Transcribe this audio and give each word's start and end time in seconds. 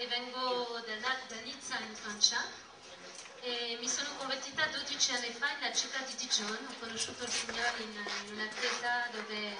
e 0.00 0.06
vengo 0.06 0.80
da, 0.86 0.96
da 1.28 1.40
Nizza 1.42 1.78
in 1.78 1.94
Francia 1.94 2.42
e 3.42 3.76
mi 3.78 3.86
sono 3.86 4.08
convertita 4.16 4.64
12 4.66 5.12
anni 5.12 5.30
fa 5.30 5.52
nella 5.56 5.74
città 5.74 5.98
di 6.06 6.14
Dijon, 6.14 6.56
ho 6.68 6.74
conosciuto 6.78 7.22
il 7.24 7.28
Signore 7.28 7.82
in, 7.82 7.92
in 8.24 8.32
una 8.32 8.48
chiesa 8.48 9.08
dove 9.12 9.56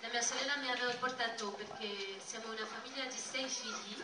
la 0.00 0.08
mia 0.08 0.22
sorella 0.22 0.56
mi 0.56 0.70
aveva 0.70 0.90
portato 0.94 1.50
perché 1.50 2.18
siamo 2.24 2.52
una 2.52 2.64
famiglia 2.64 3.04
di 3.04 3.18
sei 3.18 3.46
figli 3.46 4.02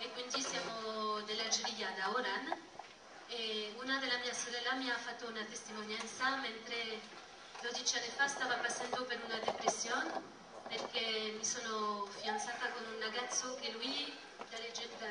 e 0.00 0.12
quindi 0.12 0.42
siamo 0.42 1.22
dell'Algeria, 1.22 1.94
da 1.96 2.10
Oran. 2.10 2.52
E 3.28 3.72
una 3.80 3.98
della 4.00 4.18
mia 4.18 4.34
sorella 4.34 4.74
mi 4.74 4.90
ha 4.90 4.98
fatto 4.98 5.28
una 5.28 5.44
testimonianza 5.44 6.36
mentre 6.36 7.00
12 7.62 7.96
anni 7.96 8.08
fa 8.14 8.26
stava 8.28 8.56
passando 8.56 9.02
per 9.04 9.18
una 9.24 9.38
depressione 9.38 10.40
perché 10.68 11.34
mi 11.36 11.44
sono 11.44 11.81
fidanzata 12.42 12.72
con 12.72 12.84
un 12.92 13.00
ragazzo 13.00 13.54
che 13.60 13.70
lui 13.70 14.12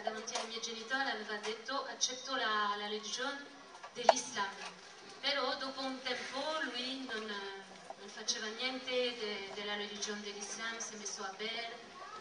davanti 0.03 0.35
ai 0.35 0.47
miei 0.47 0.61
genitori 0.61 1.09
aveva 1.09 1.35
detto 1.37 1.85
accetto 1.85 2.35
la, 2.35 2.75
la 2.77 2.87
religione 2.87 3.45
dell'Islam 3.93 4.49
però 5.21 5.55
dopo 5.55 5.81
un 5.81 5.97
tempo 6.01 6.39
lui 6.71 7.07
non, 7.09 7.25
non 7.25 8.09
faceva 8.09 8.47
niente 8.47 8.91
de, 8.91 9.51
della 9.53 9.75
religione 9.75 10.19
dell'Islam 10.21 10.77
si 10.77 10.93
è 10.93 10.97
messo 10.97 11.23
a 11.23 11.33
bere 11.37 11.77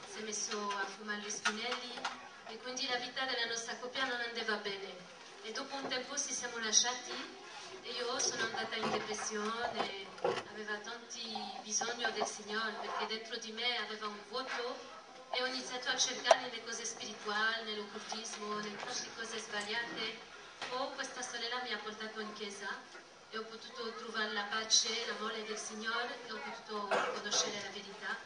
si 0.07 0.21
è 0.21 0.23
messo 0.23 0.57
a 0.69 0.87
fumare 0.87 1.21
gli 1.21 1.31
spinelli 1.31 1.93
e 2.47 2.57
quindi 2.59 2.87
la 2.89 2.97
vita 2.97 3.25
della 3.25 3.47
nostra 3.47 3.77
coppia 3.77 4.05
non 4.05 4.21
andava 4.21 4.57
bene. 4.57 4.95
E 5.43 5.53
dopo 5.53 5.77
un 5.77 5.87
tempo 5.87 6.17
ci 6.19 6.33
siamo 6.33 6.59
lasciati 6.59 7.13
e 7.83 7.91
io 7.91 8.19
sono 8.19 8.43
andata 8.43 8.75
in 8.75 8.91
depressione, 8.91 10.07
avevo 10.51 10.81
tanti 10.83 11.33
bisogni 11.63 12.05
del 12.13 12.27
Signore 12.27 12.73
perché 12.81 13.07
dentro 13.07 13.37
di 13.39 13.53
me 13.53 13.77
aveva 13.79 14.09
un 14.09 14.19
vuoto 14.29 14.90
e 15.31 15.43
ho 15.43 15.47
iniziato 15.47 15.89
a 15.89 15.97
cercare 15.97 16.41
nelle 16.41 16.63
cose 16.65 16.85
spirituali, 16.85 17.65
nell'occultismo, 17.65 18.57
nelle 18.57 18.77
cose 19.17 19.39
sbagliate. 19.39 20.19
Poi 20.69 20.95
questa 20.95 21.23
sorella 21.23 21.63
mi 21.63 21.73
ha 21.73 21.79
portato 21.79 22.21
in 22.21 22.33
chiesa 22.35 22.69
e 23.31 23.39
ho 23.39 23.45
potuto 23.45 23.95
trovare 23.95 24.33
la 24.33 24.43
pace, 24.51 25.07
l'amore 25.07 25.45
del 25.45 25.57
Signore 25.57 26.19
e 26.27 26.33
ho 26.33 26.39
potuto 26.39 26.89
conoscere 27.15 27.63
la 27.63 27.71
verità. 27.71 28.17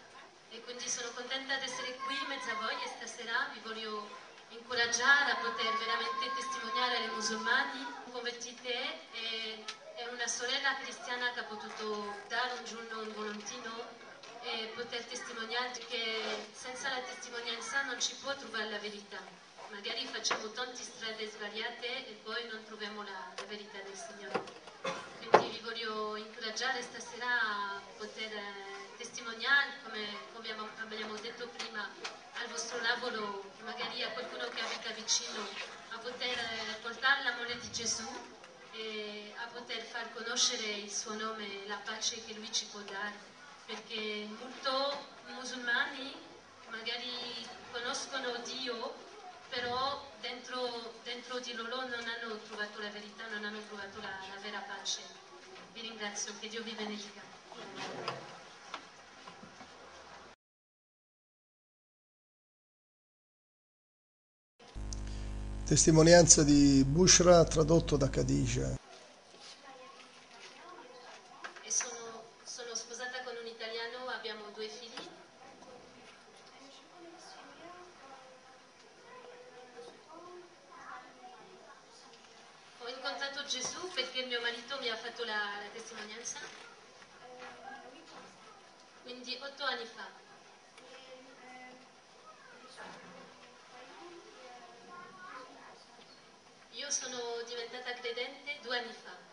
E 0.51 0.61
quindi 0.63 0.89
sono 0.89 1.11
contenta 1.15 1.57
di 1.57 1.65
essere 1.65 1.95
qui 2.07 2.15
in 2.15 2.27
mezzo 2.29 2.51
a 2.51 2.55
voi 2.55 2.75
e 2.83 2.89
stasera 2.89 3.51
vi 3.53 3.61
voglio 3.61 4.09
incoraggiare 4.49 5.33
a 5.33 5.37
poter 5.37 5.73
veramente 5.77 6.33
testimoniare 6.35 6.97
ai 6.97 7.11
musulmani 7.11 7.87
convertite 8.13 8.73
e 9.13 9.65
è 9.97 10.07
una 10.07 10.27
sorella 10.27 10.77
cristiana 10.81 11.33
che 11.33 11.41
ha 11.41 11.45
potuto 11.45 12.15
dare 12.29 12.53
un 12.55 12.65
giorno 12.65 13.01
un 13.01 13.13
volantino 13.13 14.03
e 14.45 14.71
poter 14.75 15.03
testimoniare 15.05 15.73
che 15.89 16.47
senza 16.53 16.89
la 16.91 17.01
testimonianza 17.01 17.83
non 17.85 17.99
ci 17.99 18.15
può 18.21 18.35
trovare 18.37 18.69
la 18.69 18.79
verità. 18.79 19.19
Magari 19.71 20.07
facciamo 20.07 20.51
tante 20.51 20.83
strade 20.83 21.29
sbagliate 21.29 22.07
e 22.07 22.21
poi 22.23 22.47
non 22.49 22.63
troviamo 22.65 23.03
la, 23.03 23.33
la 23.37 23.45
verità 23.45 23.79
del 23.81 23.97
Signore. 23.97 24.43
Quindi 25.19 25.49
vi 25.49 25.61
voglio 25.65 26.17
incoraggiare 26.17 26.83
stasera 26.83 27.27
a 27.27 27.81
poter 27.97 28.31
testimoniare, 28.99 29.79
come, 29.83 30.07
come 30.35 30.71
abbiamo 30.81 31.17
detto 31.17 31.49
prima, 31.57 31.89
al 32.35 32.47
vostro 32.49 32.81
lavoro, 32.83 33.51
magari 33.65 34.03
a 34.03 34.11
qualcuno 34.11 34.47
che 34.49 34.61
abita 34.61 34.91
vicino, 34.91 35.41
a 35.91 35.99
poter 35.99 36.37
portare 36.83 37.23
l'amore 37.23 37.59
di 37.59 37.73
Gesù 37.73 38.07
e 38.73 39.33
a 39.37 39.47
poter 39.47 39.83
far 39.83 40.13
conoscere 40.13 40.65
il 40.65 40.91
suo 40.91 41.15
nome, 41.15 41.67
la 41.67 41.81
pace 41.83 42.23
che 42.25 42.35
lui 42.35 42.53
ci 42.53 42.67
può 42.67 42.81
dare, 42.81 43.34
perché 43.67 44.29
molti 44.39 44.55
musulmani 45.35 46.13
magari 46.71 47.47
conoscono 47.71 48.33
Dio, 48.45 48.95
però 49.49 50.11
dentro, 50.21 50.95
dentro, 51.03 51.39
di 51.39 51.53
loro 51.55 51.81
non 51.83 52.05
hanno 52.07 52.39
trovato 52.49 52.81
la 52.81 52.91
verità, 52.91 53.27
non 53.29 53.45
hanno 53.45 53.61
trovato 53.69 54.01
la, 54.01 54.11
la 54.35 54.41
vera 54.43 54.61
pace. 54.61 55.01
Vi 55.73 55.81
ringrazio, 55.81 56.33
che 56.41 56.49
Dio 56.49 56.63
vi 56.63 56.73
benedica. 56.73 57.21
Testimonianza 65.65 66.43
di 66.43 66.85
Bushra 66.87 67.43
tradotto 67.45 67.97
da 67.97 68.11
Khadija. 68.11 68.77
E 71.63 71.71
sono, 72.55 72.73
sposata 72.77 73.21
con 73.25 73.35
un 73.35 73.47
italiano, 73.49 74.07
abbiamo 74.11 74.49
due 74.51 74.69
figli. 74.69 75.09
Ho 82.79 82.89
incontrato 82.89 83.45
Gesù 83.47 83.91
perché 83.91 84.25
mio 84.27 84.41
marito 84.41 84.79
mi 84.79 84.89
ha 84.89 84.95
fatto 84.95 85.25
la, 85.25 85.35
la 85.35 85.69
testimonianza. 85.73 86.39
Quindi 89.03 89.37
otto 89.43 89.65
anni 89.65 89.87
fa. 89.87 90.09
Io 96.71 96.91
sono 96.91 97.43
diventata 97.49 97.95
credente 97.95 98.59
due 98.63 98.79
anni 98.79 98.93
fa. 98.93 99.25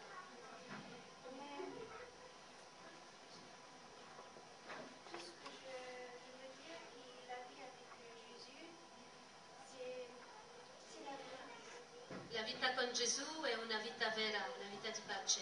La 12.33 12.43
vita 12.43 12.71
con 12.91 12.99
Gesù 12.99 13.41
è 13.43 13.55
una 13.55 13.77
vita 13.77 14.09
vera, 14.09 14.45
una 14.57 14.67
vita 14.69 14.89
di 14.89 14.99
pace. 15.05 15.39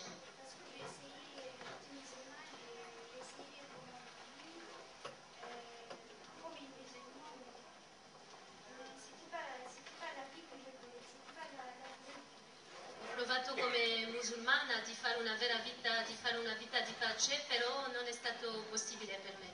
Ho 13.02 13.16
provato 13.16 13.56
come 13.56 14.06
musulmana 14.14 14.81
di 14.86 14.94
fare 14.94 15.18
una 15.18 15.34
vera 15.38 15.58
vita, 15.58 16.02
di 16.04 16.14
fare 16.14 16.38
una 16.38 16.54
vita 16.54 16.80
di 16.81 16.94
pace, 17.00 17.44
però 17.48 17.88
non 17.88 18.06
è 18.06 18.12
stato 18.12 18.64
possibile 18.70 19.18
per 19.24 19.36
me. 19.40 19.49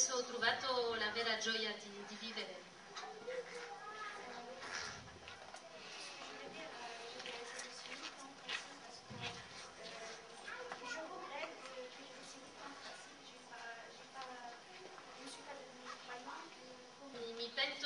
Adesso 0.00 0.16
ho 0.16 0.24
trovato 0.24 0.94
la 0.94 1.10
vera 1.10 1.36
gioia 1.36 1.74
di, 1.74 2.04
di 2.08 2.16
vivere. 2.20 2.68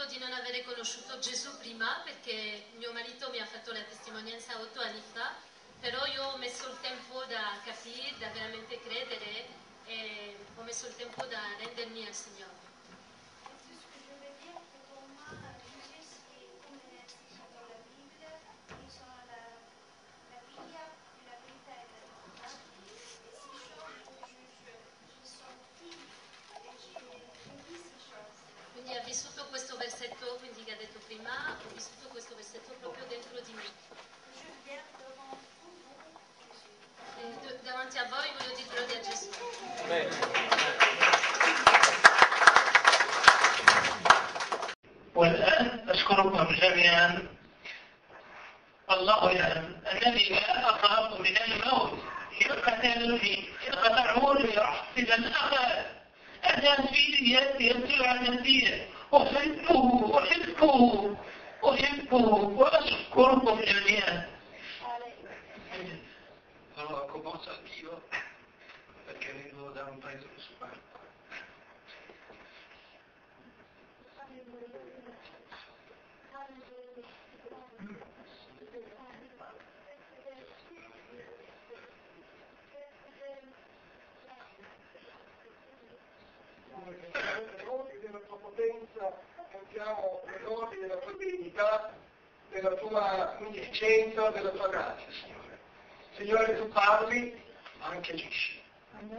Di 0.07 0.21
non 0.21 0.33
avere 0.33 0.63
conosciuto 0.63 1.19
Gesù 1.19 1.59
prima 1.59 2.01
perché 2.05 2.67
mio 2.77 2.93
marito 2.93 3.31
mi 3.31 3.41
ha 3.41 3.47
fatto 3.47 3.73
la 3.73 3.83
testimonianza 3.83 4.61
otto 4.61 4.81
anni 4.81 5.03
fa, 5.13 5.35
però 5.81 6.07
io 6.07 6.23
ho 6.23 6.37
messo 6.37 6.69
il 6.69 6.77
tempo 6.81 7.25
da 7.25 7.59
capire, 7.65 8.15
da 8.19 8.29
veramente 8.29 8.81
credere 8.81 9.47
e 9.87 10.24
messo 10.65 10.87
il 10.87 10.97
tempo 10.97 11.25
da 11.27 11.41
rendermi 11.59 12.07
al 12.07 12.15
Signore. 12.15 12.53
Quindi 28.73 28.94
ha 28.94 29.03
vissuto 29.05 29.44
questo 29.47 29.77
versetto, 29.77 30.37
quindi 30.38 30.65
che 30.65 30.77
detto 30.77 30.99
prima, 31.06 31.31
ho 31.62 31.75
vissuto 31.75 32.09
questo 32.09 32.35
versetto 32.35 32.73
proprio 32.81 33.05
dentro 33.06 33.38
di 33.41 33.53
me. 33.53 33.62
E 37.21 37.47
d- 37.47 37.62
davanti 37.62 37.99
a 37.99 38.05
voi 38.09 38.31
voglio 38.38 38.55
dire 38.56 38.69
gloria 38.69 38.99
a 38.99 39.00
Gesù. 39.00 40.34
والآن 45.14 45.87
أشكركم 45.88 46.55
جميعا. 46.55 47.28
الله 48.90 49.32
يعلم 49.32 49.81
أنني 49.93 50.28
لا 50.28 50.70
أخاف 50.70 51.20
من 51.20 51.37
الموت. 51.37 51.99
يقتلني 52.40 53.44
يقطعوني 53.66 54.58
إذا 54.99 55.14
الأخر 55.14 55.84
أنا 56.44 56.87
في 56.87 57.02
يدي 57.20 58.06
على 58.06 58.28
نفسي 58.28 58.87
أحبه 59.14 60.19
أحبه 60.19 61.16
أحبه. 61.64 62.26
وأشكركم 62.58 63.61
جميعا. 63.61 64.34
Un 69.94 70.00
país 70.00 70.19
de. 70.19 70.26
Divinità, 91.55 91.93
della 92.51 92.75
tua 92.75 93.37
munificenza, 93.39 94.31
della 94.31 94.51
tua 94.51 94.69
grazia, 94.69 95.06
Signore. 95.23 95.59
Signore, 96.17 96.56
tu 96.56 96.69
parli, 96.69 97.43
ma 97.79 97.87
anche 97.87 98.12
agisci. 98.12 98.62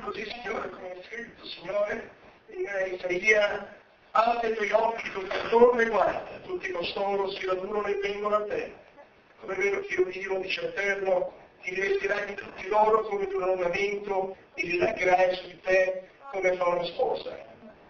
Così, 0.02 0.26
Signore, 0.26 0.70
come 0.70 0.94
è 0.94 1.04
scritto, 1.04 1.46
Signore, 1.46 2.12
in 2.48 2.94
Isaia, 2.94 3.76
apri 4.12 4.52
i 4.52 4.56
tuoi 4.56 4.72
occhi 4.72 5.12
tutti 5.12 5.36
attorno 5.36 5.80
e 5.80 5.86
guarda, 5.88 6.40
tutti 6.44 6.72
costoro 6.72 7.30
si 7.32 7.46
radunano 7.46 7.86
e 7.88 7.96
vengono 7.96 8.36
a 8.36 8.46
te. 8.46 8.74
Come 9.40 9.54
è 9.54 9.58
vero 9.58 9.82
che 9.82 9.94
io 9.94 10.06
vivo, 10.06 10.38
dice 10.40 10.62
l'Eterno, 10.62 11.34
ti 11.62 11.74
rivestirai 11.74 12.26
di 12.28 12.36
tutti 12.36 12.68
loro 12.68 13.02
come 13.02 13.26
un 13.26 13.44
ornamento, 13.44 14.38
ti 14.54 14.66
rilagherai 14.66 15.36
su 15.36 15.48
di 15.48 15.60
te 15.62 16.10
come 16.32 16.56
fa 16.56 16.68
una 16.68 16.86
sposa. 16.86 17.38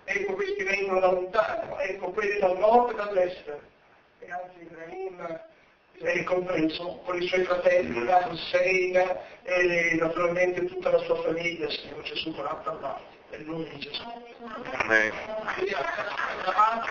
Ecco 0.06 0.33
questi 0.33 0.63
vengono 0.63 1.00
da 1.00 1.12
lontano, 1.12 1.80
ecco 1.80 2.12
quelli 2.12 2.39
dal 2.39 2.57
nord 2.57 2.91
e 2.91 2.95
dall'est. 2.95 3.74
E 4.25 4.31
anzi 4.31 4.62
Ibrahim 4.62 5.39
è 6.00 6.24
compreso 6.24 7.01
con 7.06 7.22
i 7.22 7.27
suoi 7.27 7.44
fratelli, 7.44 8.04
la 8.06 8.27
Hussein 8.27 8.95
e 9.44 9.98
naturalmente 10.00 10.66
tutta 10.66 10.89
la 10.89 10.98
sua 11.00 11.22
famiglia, 11.22 11.69
Signore 11.69 12.01
Gesù, 12.01 12.33
con 12.33 12.44
parlato. 12.63 13.04
Per 13.30 13.39
nome 13.42 13.69
di 13.69 13.77
Gesù. 13.77 14.01
Amen. 14.72 15.12
Quindi 15.54 15.75
davanti 16.44 16.89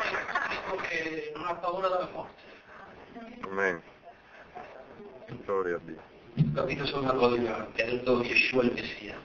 dico 0.49 0.77
che 0.77 1.33
non 1.35 1.47
ha 1.47 1.55
paura 1.55 1.89
della 1.89 2.09
morte. 2.13 2.43
Amen. 3.43 3.83
Gloria 5.45 5.75
a 5.75 5.81
Dio. 5.83 6.03
Capite 6.55 6.87
solo 6.87 7.03
una 7.03 7.15
cosa, 7.15 7.69
che 7.73 7.83
ha 7.83 7.87
detto 7.87 8.23
Yeshua 8.23 8.63
il 8.63 8.73
Messia. 8.75 9.17